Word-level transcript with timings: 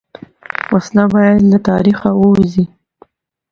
وسله 0.73 1.03
باید 1.13 1.39
له 1.51 1.57
تاریخ 1.69 1.99
ووځي 2.19 2.65